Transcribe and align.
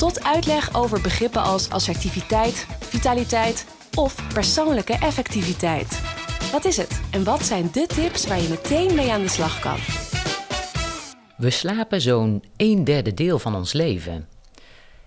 tot 0.00 0.24
uitleg 0.24 0.74
over 0.74 1.00
begrippen 1.00 1.42
als 1.42 1.70
assertiviteit, 1.70 2.66
vitaliteit 2.80 3.66
of 3.94 4.32
persoonlijke 4.32 4.92
effectiviteit. 4.92 6.00
Wat 6.52 6.64
is 6.64 6.76
het 6.76 7.00
en 7.10 7.24
wat 7.24 7.42
zijn 7.42 7.68
de 7.72 7.86
tips 7.86 8.26
waar 8.26 8.40
je 8.40 8.48
meteen 8.48 8.94
mee 8.94 9.12
aan 9.12 9.20
de 9.20 9.28
slag 9.28 9.60
kan? 9.60 9.76
We 11.36 11.50
slapen 11.50 12.00
zo'n 12.00 12.44
een 12.56 12.84
derde 12.84 13.14
deel 13.14 13.38
van 13.38 13.54
ons 13.54 13.72
leven. 13.72 14.28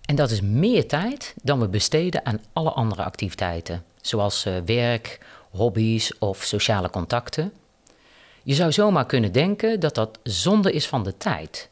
En 0.06 0.16
dat 0.16 0.32
is 0.32 0.42
meer 0.42 0.88
tijd 0.88 1.34
dan 1.44 1.60
we 1.60 1.68
besteden 1.68 2.26
aan 2.26 2.42
alle 2.54 2.72
andere 2.72 3.04
activiteiten, 3.04 3.84
zoals 4.02 4.46
eh, 4.46 4.54
werk, 4.66 5.20
hobby's 5.52 6.14
of 6.20 6.44
sociale 6.44 6.90
contacten. 6.90 7.54
Je 8.44 8.54
zou 8.54 8.72
zomaar 8.72 9.06
kunnen 9.06 9.32
denken 9.32 9.80
dat 9.80 9.96
dat 9.96 10.20
zonde 10.24 10.72
is 10.72 10.88
van 10.88 11.04
de 11.04 11.18
tijd. 11.18 11.72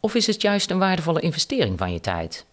Of 0.00 0.14
is 0.14 0.26
het 0.26 0.42
juist 0.42 0.70
een 0.70 0.78
waardevolle 0.78 1.20
investering 1.20 1.78
van 1.78 1.92
je 1.92 2.00
tijd? 2.00 2.46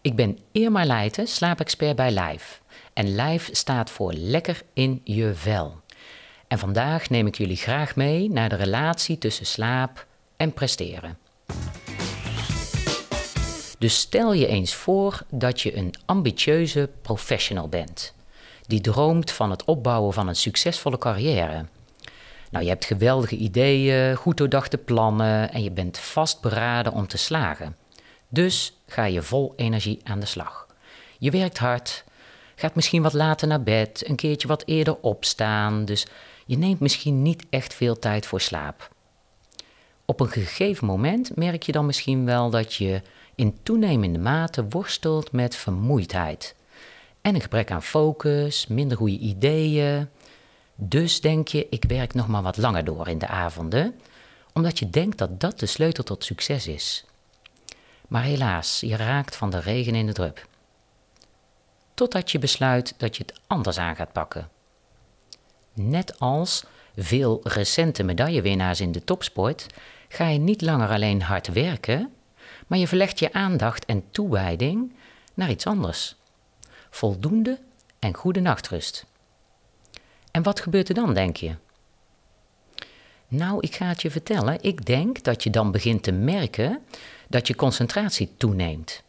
Ik 0.00 0.16
ben 0.16 0.38
Irma 0.52 0.84
Leijten, 0.84 1.26
slaapexpert 1.26 1.96
bij 1.96 2.10
Live. 2.10 2.58
En 2.92 3.14
Live 3.14 3.54
staat 3.54 3.90
voor 3.90 4.12
lekker 4.12 4.62
in 4.72 5.00
je 5.04 5.34
vel. 5.34 5.80
En 6.48 6.58
vandaag 6.58 7.10
neem 7.10 7.26
ik 7.26 7.36
jullie 7.36 7.56
graag 7.56 7.96
mee 7.96 8.30
naar 8.30 8.48
de 8.48 8.56
relatie 8.56 9.18
tussen 9.18 9.46
slaap 9.46 10.06
en 10.36 10.52
presteren. 10.52 11.18
Dus 13.78 13.98
stel 13.98 14.32
je 14.32 14.46
eens 14.46 14.74
voor 14.74 15.22
dat 15.30 15.60
je 15.60 15.76
een 15.76 15.94
ambitieuze 16.04 16.90
professional 17.02 17.68
bent, 17.68 18.14
die 18.66 18.80
droomt 18.80 19.30
van 19.30 19.50
het 19.50 19.64
opbouwen 19.64 20.12
van 20.12 20.28
een 20.28 20.36
succesvolle 20.36 20.98
carrière. 20.98 21.64
Nou, 22.50 22.64
je 22.64 22.70
hebt 22.70 22.84
geweldige 22.84 23.36
ideeën, 23.36 24.16
goed 24.16 24.36
doordachte 24.36 24.78
plannen 24.78 25.52
en 25.52 25.62
je 25.62 25.70
bent 25.70 25.98
vastberaden 25.98 26.92
om 26.92 27.06
te 27.06 27.18
slagen. 27.18 27.76
Dus 28.28 28.78
ga 28.86 29.04
je 29.04 29.22
vol 29.22 29.52
energie 29.56 30.00
aan 30.04 30.20
de 30.20 30.26
slag. 30.26 30.66
Je 31.18 31.30
werkt 31.30 31.58
hard, 31.58 32.04
gaat 32.54 32.74
misschien 32.74 33.02
wat 33.02 33.12
later 33.12 33.48
naar 33.48 33.62
bed, 33.62 34.08
een 34.08 34.16
keertje 34.16 34.48
wat 34.48 34.62
eerder 34.66 35.00
opstaan, 35.00 35.84
dus 35.84 36.06
je 36.46 36.58
neemt 36.58 36.80
misschien 36.80 37.22
niet 37.22 37.46
echt 37.50 37.74
veel 37.74 37.98
tijd 37.98 38.26
voor 38.26 38.40
slaap. 38.40 38.90
Op 40.04 40.20
een 40.20 40.28
gegeven 40.28 40.86
moment 40.86 41.36
merk 41.36 41.62
je 41.62 41.72
dan 41.72 41.86
misschien 41.86 42.24
wel 42.24 42.50
dat 42.50 42.74
je 42.74 43.02
in 43.34 43.58
toenemende 43.62 44.18
mate 44.18 44.66
worstelt 44.68 45.32
met 45.32 45.56
vermoeidheid 45.56 46.54
en 47.20 47.34
een 47.34 47.40
gebrek 47.40 47.70
aan 47.70 47.82
focus, 47.82 48.66
minder 48.66 48.96
goede 48.96 49.18
ideeën. 49.18 50.08
Dus 50.80 51.20
denk 51.20 51.48
je, 51.48 51.66
ik 51.70 51.84
werk 51.84 52.14
nog 52.14 52.28
maar 52.28 52.42
wat 52.42 52.56
langer 52.56 52.84
door 52.84 53.08
in 53.08 53.18
de 53.18 53.26
avonden, 53.26 54.00
omdat 54.52 54.78
je 54.78 54.90
denkt 54.90 55.18
dat 55.18 55.40
dat 55.40 55.58
de 55.58 55.66
sleutel 55.66 56.04
tot 56.04 56.24
succes 56.24 56.66
is. 56.66 57.04
Maar 58.08 58.22
helaas, 58.22 58.80
je 58.80 58.96
raakt 58.96 59.36
van 59.36 59.50
de 59.50 59.60
regen 59.60 59.94
in 59.94 60.06
de 60.06 60.12
drup. 60.12 60.46
Totdat 61.94 62.30
je 62.30 62.38
besluit 62.38 62.94
dat 62.96 63.16
je 63.16 63.22
het 63.26 63.40
anders 63.46 63.78
aan 63.78 63.96
gaat 63.96 64.12
pakken. 64.12 64.48
Net 65.72 66.20
als 66.20 66.64
veel 66.96 67.40
recente 67.42 68.02
medaillewinnaars 68.02 68.80
in 68.80 68.92
de 68.92 69.04
topsport 69.04 69.66
ga 70.08 70.28
je 70.28 70.38
niet 70.38 70.62
langer 70.62 70.88
alleen 70.88 71.22
hard 71.22 71.52
werken, 71.52 72.12
maar 72.66 72.78
je 72.78 72.88
verlegt 72.88 73.18
je 73.18 73.32
aandacht 73.32 73.84
en 73.84 74.04
toewijding 74.10 74.92
naar 75.34 75.50
iets 75.50 75.66
anders. 75.66 76.16
Voldoende 76.90 77.58
en 77.98 78.14
goede 78.14 78.40
nachtrust. 78.40 79.06
En 80.38 80.44
wat 80.44 80.60
gebeurt 80.60 80.88
er 80.88 80.94
dan, 80.94 81.14
denk 81.14 81.36
je? 81.36 81.54
Nou, 83.28 83.58
ik 83.60 83.74
ga 83.74 83.86
het 83.86 84.02
je 84.02 84.10
vertellen. 84.10 84.58
Ik 84.62 84.86
denk 84.86 85.22
dat 85.22 85.42
je 85.42 85.50
dan 85.50 85.70
begint 85.70 86.02
te 86.02 86.12
merken 86.12 86.80
dat 87.28 87.46
je 87.46 87.54
concentratie 87.54 88.30
toeneemt. 88.36 89.02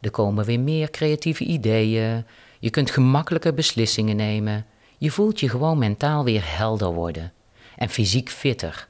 Er 0.00 0.10
komen 0.10 0.44
weer 0.44 0.60
meer 0.60 0.90
creatieve 0.90 1.44
ideeën. 1.44 2.24
Je 2.58 2.70
kunt 2.70 2.90
gemakkelijker 2.90 3.54
beslissingen 3.54 4.16
nemen. 4.16 4.66
Je 4.98 5.10
voelt 5.10 5.40
je 5.40 5.48
gewoon 5.48 5.78
mentaal 5.78 6.24
weer 6.24 6.56
helder 6.56 6.92
worden 6.92 7.32
en 7.76 7.88
fysiek 7.88 8.28
fitter. 8.28 8.88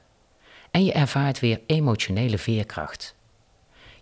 En 0.71 0.85
je 0.85 0.91
ervaart 0.91 1.39
weer 1.39 1.61
emotionele 1.65 2.37
veerkracht. 2.37 3.15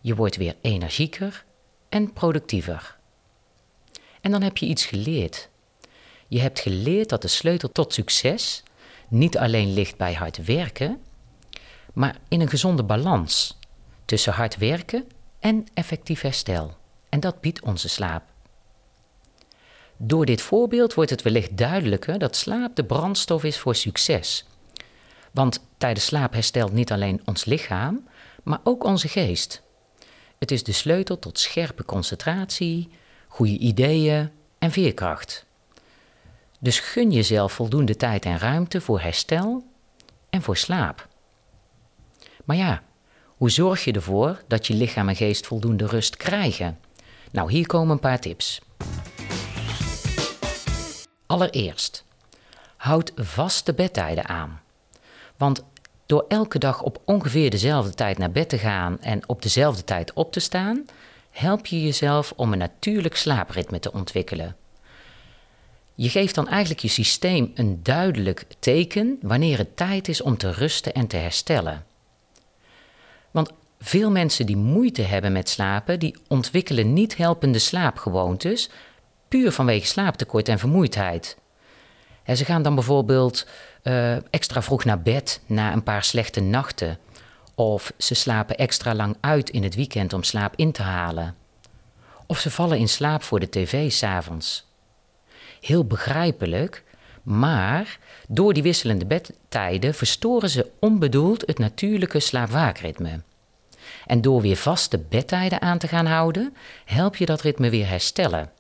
Je 0.02 0.16
wordt 0.16 0.36
weer 0.36 0.56
energieker 0.62 1.46
en 1.90 2.14
productiever. 2.14 2.98
En 4.22 4.32
dan 4.32 4.42
heb 4.42 4.58
je 4.58 4.66
iets 4.66 4.86
geleerd. 4.86 5.50
Je 6.28 6.40
hebt 6.40 6.60
geleerd 6.60 7.10
dat 7.10 7.22
de 7.22 7.28
sleutel 7.28 7.72
tot 7.72 7.94
succes 7.94 8.64
niet 9.08 9.38
alleen 9.38 9.74
ligt 9.74 9.98
bij 9.98 10.14
hard 10.14 10.46
werken, 10.46 11.02
maar 11.94 12.18
in 12.28 12.42
een 12.42 12.50
gezonde 12.50 12.84
balans 12.84 13.58
tussen 14.06 14.34
hard 14.34 14.58
werken 14.58 15.08
en 15.40 15.66
effectief 15.74 16.22
herstel. 16.22 16.78
En 17.10 17.20
dat 17.20 17.42
biedt 17.42 17.62
onze 17.62 17.90
slaap. 17.90 18.24
Door 19.98 20.26
dit 20.26 20.42
voorbeeld 20.42 20.94
wordt 20.94 21.10
het 21.10 21.22
wellicht 21.22 21.58
duidelijker 21.58 22.20
dat 22.20 22.36
slaap 22.36 22.76
de 22.76 22.86
brandstof 22.86 23.44
is 23.44 23.58
voor 23.58 23.76
succes. 23.76 24.46
Want 25.32 25.60
tijdens 25.78 26.06
slaap 26.06 26.34
herstelt 26.34 26.72
niet 26.72 26.92
alleen 26.92 27.22
ons 27.26 27.46
lichaam, 27.46 28.08
maar 28.44 28.60
ook 28.64 28.84
onze 28.84 29.08
geest. 29.08 29.62
Het 30.38 30.52
is 30.52 30.64
de 30.64 30.72
sleutel 30.72 31.20
tot 31.20 31.40
scherpe 31.40 31.86
concentratie, 31.86 32.90
goede 33.28 33.58
ideeën 33.58 34.32
en 34.60 34.72
veerkracht. 34.72 35.47
Dus 36.60 36.80
gun 36.80 37.12
jezelf 37.12 37.54
voldoende 37.54 37.96
tijd 37.96 38.26
en 38.26 38.38
ruimte 38.38 38.82
voor 38.82 39.00
herstel 39.00 39.64
en 40.30 40.42
voor 40.42 40.58
slaap. 40.58 41.08
Maar 42.46 42.58
ja, 42.58 42.84
hoe 43.26 43.50
zorg 43.50 43.84
je 43.84 43.92
ervoor 43.92 44.42
dat 44.48 44.68
je 44.68 44.74
lichaam 44.74 45.10
en 45.10 45.16
geest 45.16 45.48
voldoende 45.48 45.86
rust 45.86 46.18
krijgen? 46.18 46.80
Nou, 47.32 47.52
hier 47.52 47.68
komen 47.68 47.94
een 47.94 48.00
paar 48.00 48.20
tips. 48.20 48.62
Allereerst, 51.26 52.04
houd 52.78 53.12
vaste 53.16 53.74
bedtijden 53.74 54.28
aan. 54.28 54.62
Want 55.38 55.64
door 56.06 56.26
elke 56.28 56.60
dag 56.60 56.82
op 56.82 57.02
ongeveer 57.06 57.50
dezelfde 57.50 57.94
tijd 57.94 58.18
naar 58.18 58.32
bed 58.32 58.50
te 58.50 58.58
gaan 58.58 59.02
en 59.02 59.30
op 59.30 59.42
dezelfde 59.42 59.84
tijd 59.84 60.14
op 60.14 60.32
te 60.32 60.40
staan, 60.40 60.86
help 61.30 61.66
je 61.66 61.82
jezelf 61.82 62.34
om 62.36 62.52
een 62.52 62.58
natuurlijk 62.58 63.16
slaapritme 63.16 63.80
te 63.80 63.94
ontwikkelen. 63.94 64.56
Je 66.00 66.10
geeft 66.10 66.36
dan 66.36 66.48
eigenlijk 66.48 66.80
je 66.80 66.88
systeem 66.88 67.52
een 67.56 67.84
duidelijk 67.84 68.46
teken 68.60 69.18
wanneer 69.22 69.58
het 69.58 69.78
tijd 69.78 70.08
is 70.08 70.22
om 70.22 70.38
te 70.38 70.52
rusten 70.52 70.94
en 70.94 71.08
te 71.08 71.18
herstellen. 71.18 71.86
Want 73.32 73.52
veel 73.80 74.12
mensen 74.12 74.46
die 74.46 74.58
moeite 74.58 75.02
hebben 75.02 75.32
met 75.32 75.50
slapen, 75.50 76.00
die 76.00 76.16
ontwikkelen 76.28 76.94
niet 76.94 77.18
helpende 77.18 77.60
slaapgewoontes, 77.60 78.70
puur 79.28 79.52
vanwege 79.52 79.86
slaaptekort 79.86 80.50
en 80.50 80.60
vermoeidheid. 80.60 81.38
En 82.24 82.38
ze 82.38 82.46
gaan 82.46 82.62
dan 82.62 82.76
bijvoorbeeld 82.76 83.48
uh, 83.84 84.16
extra 84.34 84.62
vroeg 84.62 84.86
naar 84.86 85.02
bed 85.02 85.42
na 85.46 85.74
een 85.74 85.84
paar 85.84 86.04
slechte 86.04 86.40
nachten. 86.40 87.00
Of 87.56 87.94
ze 87.98 88.14
slapen 88.14 88.58
extra 88.58 88.96
lang 88.96 89.18
uit 89.20 89.50
in 89.50 89.64
het 89.64 89.76
weekend 89.76 90.14
om 90.14 90.24
slaap 90.24 90.54
in 90.56 90.72
te 90.72 90.82
halen. 90.82 91.36
Of 92.26 92.40
ze 92.40 92.52
vallen 92.52 92.78
in 92.78 92.90
slaap 92.90 93.24
voor 93.24 93.40
de 93.40 93.50
tv 93.50 93.92
s'avonds. 93.92 94.66
Heel 95.62 95.86
begrijpelijk, 95.86 96.84
maar 97.24 98.00
door 98.28 98.54
die 98.54 98.64
wisselende 98.64 99.06
bedtijden 99.06 99.94
verstoren 99.94 100.50
ze 100.50 100.72
onbedoeld 100.80 101.44
het 101.46 101.60
natuurlijke 101.60 102.20
slaapwaakritme. 102.20 103.22
En 104.06 104.22
door 104.22 104.42
weer 104.42 104.56
vaste 104.56 105.00
bedtijden 105.10 105.62
aan 105.62 105.78
te 105.78 105.88
gaan 105.88 106.06
houden, 106.06 106.56
help 106.86 107.16
je 107.16 107.26
dat 107.26 107.42
ritme 107.42 107.70
weer 107.70 107.88
herstellen. 107.88 108.52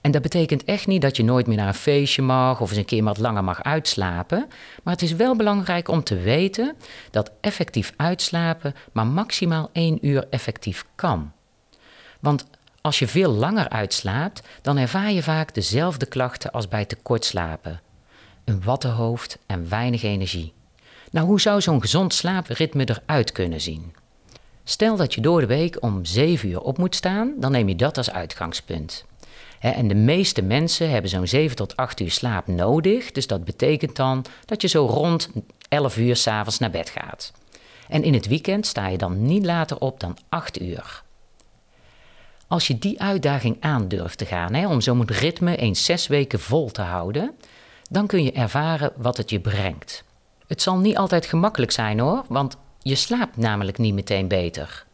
En 0.00 0.12
dat 0.12 0.22
betekent 0.22 0.64
echt 0.64 0.86
niet 0.86 1.02
dat 1.02 1.16
je 1.16 1.24
nooit 1.24 1.46
meer 1.46 1.56
naar 1.56 1.66
een 1.66 1.74
feestje 1.74 2.22
mag 2.22 2.60
of 2.60 2.68
eens 2.68 2.78
een 2.78 2.84
keer 2.84 3.04
wat 3.04 3.18
langer 3.18 3.44
mag 3.44 3.62
uitslapen. 3.62 4.48
Maar 4.82 4.92
het 4.92 5.02
is 5.02 5.12
wel 5.12 5.36
belangrijk 5.36 5.88
om 5.88 6.02
te 6.02 6.16
weten 6.16 6.76
dat 7.10 7.30
effectief 7.40 7.92
uitslapen 7.96 8.74
maar 8.92 9.06
maximaal 9.06 9.70
één 9.72 10.06
uur 10.06 10.26
effectief 10.30 10.84
kan. 10.94 11.32
Want 12.20 12.46
als 12.86 12.98
je 12.98 13.06
veel 13.08 13.30
langer 13.30 13.68
uitslaapt, 13.68 14.42
dan 14.62 14.76
ervaar 14.76 15.12
je 15.12 15.22
vaak 15.22 15.54
dezelfde 15.54 16.06
klachten 16.06 16.52
als 16.52 16.68
bij 16.68 16.84
tekort 16.84 17.24
slapen. 17.24 17.80
Een 18.44 18.62
wattenhoofd 18.62 19.38
en 19.46 19.68
weinig 19.68 20.02
energie. 20.02 20.52
Nou, 21.10 21.26
hoe 21.26 21.40
zou 21.40 21.60
zo'n 21.60 21.80
gezond 21.80 22.14
slaapritme 22.14 22.88
eruit 22.88 23.32
kunnen 23.32 23.60
zien? 23.60 23.94
Stel 24.64 24.96
dat 24.96 25.14
je 25.14 25.20
door 25.20 25.40
de 25.40 25.46
week 25.46 25.82
om 25.82 26.04
7 26.04 26.48
uur 26.48 26.60
op 26.60 26.78
moet 26.78 26.94
staan, 26.94 27.34
dan 27.36 27.52
neem 27.52 27.68
je 27.68 27.76
dat 27.76 27.96
als 27.96 28.10
uitgangspunt. 28.10 29.04
En 29.60 29.88
de 29.88 29.94
meeste 29.94 30.42
mensen 30.42 30.90
hebben 30.90 31.10
zo'n 31.10 31.26
7 31.26 31.56
tot 31.56 31.76
8 31.76 32.00
uur 32.00 32.10
slaap 32.10 32.46
nodig. 32.46 33.12
Dus 33.12 33.26
dat 33.26 33.44
betekent 33.44 33.96
dan 33.96 34.24
dat 34.44 34.62
je 34.62 34.68
zo 34.68 34.86
rond 34.86 35.30
11 35.68 35.96
uur 35.96 36.16
s'avonds 36.16 36.58
naar 36.58 36.70
bed 36.70 36.90
gaat. 36.90 37.32
En 37.88 38.02
in 38.02 38.14
het 38.14 38.26
weekend 38.26 38.66
sta 38.66 38.88
je 38.88 38.98
dan 38.98 39.26
niet 39.26 39.44
later 39.44 39.78
op 39.78 40.00
dan 40.00 40.16
8 40.28 40.60
uur. 40.60 41.04
Als 42.48 42.66
je 42.66 42.78
die 42.78 43.00
uitdaging 43.00 43.56
aandurft 43.60 44.18
te 44.18 44.26
gaan, 44.26 44.54
hè, 44.54 44.68
om 44.68 44.80
zo'n 44.80 45.06
ritme 45.06 45.56
eens 45.56 45.84
zes 45.84 46.06
weken 46.06 46.40
vol 46.40 46.70
te 46.70 46.82
houden, 46.82 47.34
dan 47.90 48.06
kun 48.06 48.24
je 48.24 48.32
ervaren 48.32 48.92
wat 48.96 49.16
het 49.16 49.30
je 49.30 49.40
brengt. 49.40 50.04
Het 50.46 50.62
zal 50.62 50.78
niet 50.78 50.96
altijd 50.96 51.26
gemakkelijk 51.26 51.72
zijn 51.72 51.98
hoor, 51.98 52.24
want 52.28 52.56
je 52.78 52.94
slaapt 52.94 53.36
namelijk 53.36 53.78
niet 53.78 53.94
meteen 53.94 54.28
beter. 54.28 54.84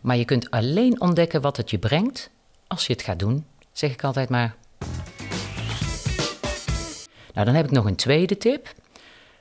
Maar 0.00 0.16
je 0.16 0.24
kunt 0.24 0.50
alleen 0.50 1.00
ontdekken 1.00 1.40
wat 1.40 1.56
het 1.56 1.70
je 1.70 1.78
brengt 1.78 2.30
als 2.66 2.86
je 2.86 2.92
het 2.92 3.02
gaat 3.02 3.18
doen, 3.18 3.46
zeg 3.72 3.92
ik 3.92 4.04
altijd 4.04 4.28
maar. 4.28 4.54
Nou, 7.34 7.46
dan 7.46 7.54
heb 7.54 7.64
ik 7.64 7.70
nog 7.70 7.84
een 7.84 7.96
tweede 7.96 8.38
tip. 8.38 8.72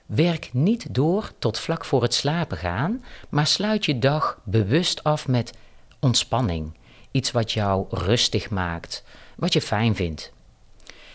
Werk 0.06 0.50
niet 0.54 0.94
door 0.94 1.31
tot 1.40 1.60
vlak 1.60 1.86
voor 1.86 2.02
het 2.02 2.14
slapen 2.14 2.57
gaan, 2.57 3.04
maar 3.30 3.48
sluit 3.48 3.86
je 3.86 4.00
dag 4.00 4.40
bewust 4.44 5.04
af 5.04 5.28
met 5.28 5.54
ontspanning. 6.00 6.80
Iets 7.12 7.31
wat 7.31 7.52
jou 7.52 7.86
rustig 7.90 8.50
maakt, 8.50 9.04
wat 9.36 9.54
je 9.54 9.62
fijn 9.62 9.96
vindt. 9.96 10.31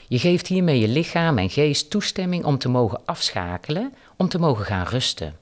Je 0.08 0.18
geeft 0.18 0.46
hiermee 0.46 0.80
je 0.80 0.88
lichaam 0.88 1.38
en 1.38 1.50
geest 1.50 1.90
toestemming 1.90 2.44
om 2.44 2.58
te 2.58 2.68
mogen 2.68 3.00
afschakelen, 3.04 3.94
om 4.16 4.28
te 4.28 4.38
mogen 4.38 4.64
gaan 4.64 4.86
rusten. 4.86 5.36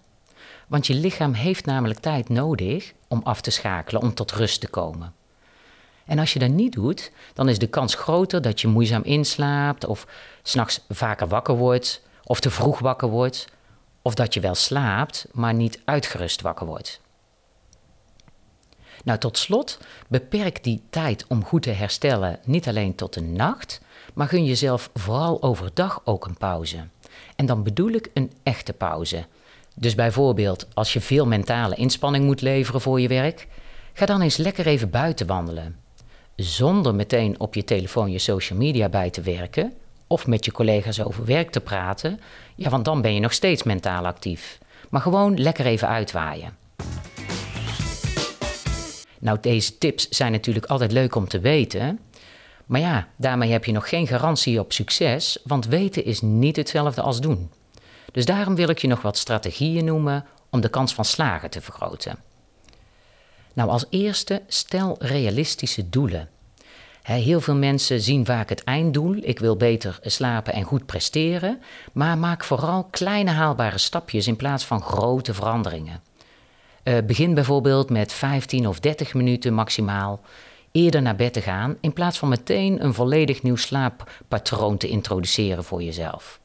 Want 0.67 0.87
je 0.87 0.95
lichaam 0.95 1.33
heeft 1.33 1.67
namelijk 1.67 2.01
tijd 2.01 2.29
nodig 2.29 2.93
om 3.09 3.21
af 3.25 3.41
te 3.41 3.51
schakelen, 3.51 4.03
om 4.03 4.15
tot 4.15 4.33
rust 4.33 4.61
te 4.61 4.69
komen. 4.69 5.15
En 6.05 6.19
als 6.19 6.33
je 6.33 6.39
dat 6.39 6.51
niet 6.51 6.73
doet, 6.73 7.13
dan 7.35 7.49
is 7.49 7.59
de 7.59 7.67
kans 7.67 7.95
groter 7.95 8.43
dat 8.43 8.61
je 8.61 8.69
moeizaam 8.69 9.03
inslaapt 9.03 9.87
of 9.87 10.07
s'nachts 10.43 10.81
vaker 10.89 11.29
wakker 11.29 11.57
wordt 11.57 12.03
of 12.25 12.41
te 12.41 12.51
vroeg 12.51 12.79
wakker 12.79 13.09
wordt 13.09 13.49
of 14.03 14.15
dat 14.15 14.35
je 14.35 14.41
wel 14.41 14.55
slaapt, 14.55 15.27
maar 15.33 15.55
niet 15.55 15.81
uitgerust 15.85 16.41
wakker 16.41 16.67
wordt. 16.67 17.01
Nou, 19.05 19.19
tot 19.19 19.39
slot, 19.39 19.79
beperk 20.09 20.65
die 20.65 20.83
tijd 20.91 21.25
om 21.29 21.45
goed 21.45 21.63
te 21.63 21.71
herstellen 21.71 22.39
niet 22.45 22.69
alleen 22.69 22.95
tot 22.95 23.15
de 23.15 23.21
nacht, 23.21 23.81
maar 24.15 24.29
gun 24.29 24.45
jezelf 24.45 24.91
vooral 24.95 25.43
overdag 25.43 26.01
ook 26.05 26.27
een 26.27 26.37
pauze. 26.37 26.77
En 27.37 27.47
dan 27.47 27.63
bedoel 27.63 27.91
ik 27.91 28.11
een 28.15 28.33
echte 28.43 28.73
pauze. 28.73 29.25
Dus 29.75 29.95
bijvoorbeeld 29.95 30.67
als 30.75 30.93
je 30.93 31.01
veel 31.01 31.27
mentale 31.27 31.75
inspanning 31.75 32.25
moet 32.25 32.41
leveren 32.41 32.81
voor 32.81 33.01
je 33.01 33.09
werk, 33.09 33.47
ga 33.93 34.07
dan 34.07 34.21
eens 34.21 34.37
lekker 34.37 34.67
even 34.67 34.91
buiten 34.91 35.27
wandelen. 35.27 35.77
Zonder 36.37 36.95
meteen 36.95 37.41
op 37.41 37.55
je 37.55 37.65
telefoon 37.65 38.11
je 38.11 38.19
social 38.19 38.59
media 38.59 38.89
bij 38.89 39.11
te 39.11 39.21
werken 39.21 39.73
of 40.07 40.27
met 40.27 40.45
je 40.45 40.53
collega's 40.53 41.01
over 41.01 41.25
werk 41.25 41.51
te 41.51 41.61
praten, 41.61 42.21
ja, 42.55 42.71
want 42.71 42.85
dan 42.85 43.03
ben 43.03 43.15
je 43.15 43.21
nog 43.21 43.33
steeds 43.33 43.63
mentaal 43.63 44.07
actief. 44.07 44.59
Maar 44.91 45.01
gewoon 45.01 45.41
lekker 45.41 45.67
even 45.67 45.89
uitwaaien. 45.89 46.64
Nou, 49.25 49.39
deze 49.41 49.79
tips 49.79 50.09
zijn 50.09 50.33
natuurlijk 50.33 50.67
altijd 50.67 50.93
leuk 50.93 51.15
om 51.15 51.29
te 51.29 51.41
weten. 51.41 52.01
Maar 52.67 52.81
ja, 52.81 53.09
daarmee 53.17 53.51
heb 53.51 53.65
je 53.65 53.73
nog 53.73 53.89
geen 53.89 54.07
garantie 54.07 54.61
op 54.61 54.73
succes, 54.73 55.39
want 55.45 55.67
weten 55.67 56.05
is 56.05 56.21
niet 56.21 56.57
hetzelfde 56.57 57.01
als 57.01 57.21
doen. 57.21 57.51
Dus 58.13 58.25
daarom 58.25 58.55
wil 58.55 58.69
ik 58.69 58.79
je 58.79 58.89
nog 58.89 59.03
wat 59.03 59.17
strategieën 59.17 59.85
noemen 59.85 60.25
om 60.51 60.61
de 60.61 60.69
kans 60.69 60.95
van 60.95 61.05
slagen 61.05 61.51
te 61.51 61.61
vergroten. 61.61 62.19
Nou, 63.53 63.71
als 63.71 63.85
eerste 63.91 64.43
stel 64.47 64.97
realistische 64.99 65.89
doelen. 65.89 66.29
Heel 67.03 67.41
veel 67.41 67.57
mensen 67.57 68.01
zien 68.01 68.25
vaak 68.25 68.49
het 68.49 68.65
einddoel, 68.65 69.17
ik 69.21 69.39
wil 69.39 69.57
beter 69.57 69.99
slapen 70.03 70.53
en 70.53 70.63
goed 70.63 70.87
presteren, 70.87 71.63
maar 71.93 72.19
maak 72.19 72.45
vooral 72.45 72.85
kleine 72.85 73.31
haalbare 73.31 73.79
stapjes 73.79 74.27
in 74.27 74.37
plaats 74.37 74.65
van 74.65 74.83
grote 74.83 75.35
veranderingen. 75.35 76.03
Uh, 76.85 76.99
begin 77.07 77.35
bijvoorbeeld 77.35 77.91
met 77.91 78.13
15 78.13 78.69
of 78.69 78.81
30 78.81 79.15
minuten 79.15 79.55
maximaal 79.55 80.21
eerder 80.73 81.03
naar 81.03 81.17
bed 81.17 81.33
te 81.33 81.41
gaan, 81.41 81.77
in 81.81 81.93
plaats 81.93 82.19
van 82.19 82.29
meteen 82.29 82.85
een 82.85 82.95
volledig 82.95 83.43
nieuw 83.43 83.57
slaappatroon 83.57 84.77
te 84.77 84.89
introduceren 84.89 85.65
voor 85.65 85.83
jezelf. 85.83 86.41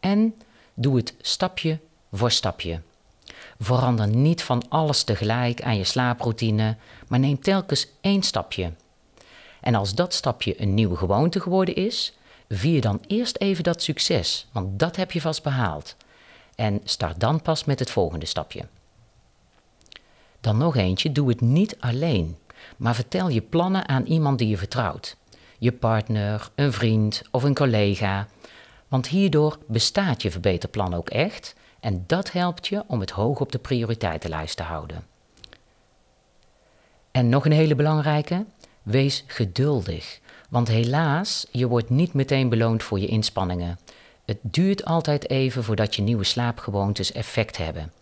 En 0.00 0.34
doe 0.74 0.96
het 0.96 1.14
stapje 1.20 1.78
voor 2.12 2.30
stapje. 2.30 2.80
Verander 3.58 4.08
niet 4.08 4.42
van 4.42 4.68
alles 4.68 5.02
tegelijk 5.02 5.62
aan 5.62 5.76
je 5.76 5.84
slaaproutine, 5.84 6.76
maar 7.08 7.18
neem 7.18 7.40
telkens 7.40 7.88
één 8.00 8.22
stapje. 8.22 8.72
En 9.60 9.74
als 9.74 9.94
dat 9.94 10.14
stapje 10.14 10.60
een 10.60 10.74
nieuwe 10.74 10.96
gewoonte 10.96 11.40
geworden 11.40 11.74
is, 11.74 12.16
vier 12.48 12.80
dan 12.80 13.00
eerst 13.06 13.36
even 13.36 13.64
dat 13.64 13.82
succes, 13.82 14.46
want 14.52 14.78
dat 14.78 14.96
heb 14.96 15.12
je 15.12 15.20
vast 15.20 15.42
behaald. 15.42 15.96
En 16.54 16.80
start 16.84 17.20
dan 17.20 17.42
pas 17.42 17.64
met 17.64 17.78
het 17.78 17.90
volgende 17.90 18.26
stapje. 18.26 18.64
Dan 20.44 20.56
nog 20.56 20.76
eentje, 20.76 21.12
doe 21.12 21.28
het 21.28 21.40
niet 21.40 21.76
alleen, 21.80 22.36
maar 22.76 22.94
vertel 22.94 23.28
je 23.28 23.40
plannen 23.40 23.88
aan 23.88 24.04
iemand 24.04 24.38
die 24.38 24.48
je 24.48 24.56
vertrouwt. 24.56 25.16
Je 25.58 25.72
partner, 25.72 26.50
een 26.54 26.72
vriend 26.72 27.22
of 27.30 27.42
een 27.42 27.54
collega. 27.54 28.26
Want 28.88 29.08
hierdoor 29.08 29.58
bestaat 29.66 30.22
je 30.22 30.30
verbeterplan 30.30 30.94
ook 30.94 31.08
echt 31.08 31.54
en 31.80 32.04
dat 32.06 32.32
helpt 32.32 32.66
je 32.66 32.84
om 32.86 33.00
het 33.00 33.10
hoog 33.10 33.40
op 33.40 33.52
de 33.52 33.58
prioriteitenlijst 33.58 34.56
te 34.56 34.62
houden. 34.62 35.04
En 37.10 37.28
nog 37.28 37.44
een 37.44 37.52
hele 37.52 37.74
belangrijke, 37.74 38.44
wees 38.82 39.24
geduldig. 39.26 40.20
Want 40.48 40.68
helaas, 40.68 41.46
je 41.50 41.68
wordt 41.68 41.90
niet 41.90 42.12
meteen 42.12 42.48
beloond 42.48 42.82
voor 42.82 43.00
je 43.00 43.06
inspanningen. 43.06 43.78
Het 44.24 44.38
duurt 44.42 44.84
altijd 44.84 45.30
even 45.30 45.64
voordat 45.64 45.94
je 45.94 46.02
nieuwe 46.02 46.24
slaapgewoontes 46.24 47.12
effect 47.12 47.56
hebben. 47.56 47.92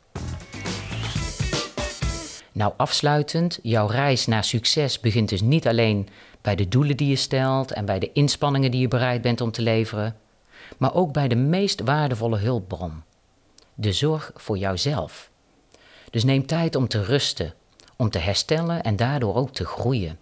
Nou, 2.52 2.72
afsluitend, 2.76 3.58
jouw 3.62 3.86
reis 3.86 4.26
naar 4.26 4.44
succes 4.44 5.00
begint 5.00 5.28
dus 5.28 5.40
niet 5.40 5.66
alleen 5.68 6.08
bij 6.40 6.56
de 6.56 6.68
doelen 6.68 6.96
die 6.96 7.08
je 7.08 7.16
stelt 7.16 7.72
en 7.72 7.84
bij 7.84 7.98
de 7.98 8.12
inspanningen 8.12 8.70
die 8.70 8.80
je 8.80 8.88
bereid 8.88 9.22
bent 9.22 9.40
om 9.40 9.50
te 9.50 9.62
leveren, 9.62 10.16
maar 10.78 10.94
ook 10.94 11.12
bij 11.12 11.28
de 11.28 11.36
meest 11.36 11.80
waardevolle 11.80 12.38
hulpbron: 12.38 13.02
de 13.74 13.92
zorg 13.92 14.30
voor 14.34 14.58
jouzelf. 14.58 15.30
Dus 16.10 16.24
neem 16.24 16.46
tijd 16.46 16.76
om 16.76 16.88
te 16.88 17.04
rusten, 17.04 17.54
om 17.96 18.10
te 18.10 18.18
herstellen 18.18 18.82
en 18.82 18.96
daardoor 18.96 19.34
ook 19.34 19.52
te 19.52 19.64
groeien. 19.64 20.18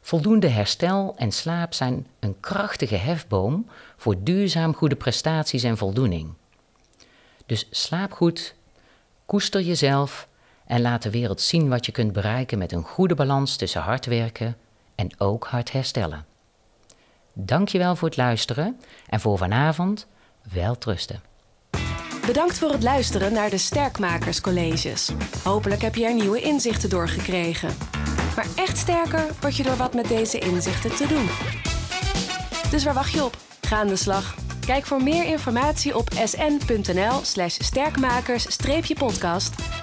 Voldoende 0.00 0.48
herstel 0.48 1.14
en 1.16 1.32
slaap 1.32 1.74
zijn 1.74 2.06
een 2.18 2.40
krachtige 2.40 2.96
hefboom 2.96 3.66
voor 3.96 4.22
duurzaam 4.22 4.74
goede 4.74 4.96
prestaties 4.96 5.62
en 5.62 5.76
voldoening. 5.76 6.32
Dus 7.46 7.66
slaap 7.70 8.12
goed, 8.12 8.54
koester 9.26 9.60
jezelf 9.60 10.28
en 10.72 10.80
laat 10.80 11.02
de 11.02 11.10
wereld 11.10 11.40
zien 11.40 11.68
wat 11.68 11.86
je 11.86 11.92
kunt 11.92 12.12
bereiken 12.12 12.58
met 12.58 12.72
een 12.72 12.82
goede 12.82 13.14
balans 13.14 13.56
tussen 13.56 13.80
hard 13.80 14.06
werken 14.06 14.56
en 14.94 15.08
ook 15.18 15.46
hard 15.46 15.72
herstellen. 15.72 16.24
Dankjewel 17.32 17.96
voor 17.96 18.08
het 18.08 18.16
luisteren 18.16 18.80
en 19.06 19.20
voor 19.20 19.38
vanavond 19.38 20.06
wel 20.52 20.78
trusten. 20.78 21.22
Bedankt 22.26 22.58
voor 22.58 22.70
het 22.70 22.82
luisteren 22.82 23.32
naar 23.32 23.50
de 23.50 23.58
Sterkmakerscolleges. 23.58 25.10
Hopelijk 25.44 25.82
heb 25.82 25.94
je 25.94 26.04
er 26.04 26.14
nieuwe 26.14 26.40
inzichten 26.40 26.90
door 26.90 27.08
gekregen. 27.08 27.70
Maar 28.36 28.46
echt 28.54 28.76
sterker 28.76 29.26
word 29.40 29.56
je 29.56 29.62
door 29.62 29.76
wat 29.76 29.94
met 29.94 30.08
deze 30.08 30.38
inzichten 30.38 30.96
te 30.96 31.06
doen. 31.06 31.28
Dus 32.70 32.84
waar 32.84 32.94
wacht 32.94 33.12
je 33.12 33.24
op? 33.24 33.36
Ga 33.60 33.76
aan 33.76 33.88
de 33.88 33.96
slag. 33.96 34.34
Kijk 34.66 34.86
voor 34.86 35.02
meer 35.02 35.24
informatie 35.24 35.96
op 35.96 36.08
sn.nl/slash 36.24 37.56
sterkmakers-podcast 37.58 39.81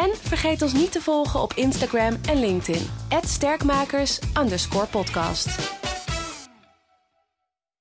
en 0.00 0.10
vergeet 0.20 0.62
ons 0.62 0.72
niet 0.72 0.92
te 0.92 1.00
volgen 1.00 1.40
op 1.40 1.52
Instagram 1.54 2.16
en 2.28 2.40
LinkedIn. 2.40 2.86
@sterkmakers_podcast. 3.22 5.79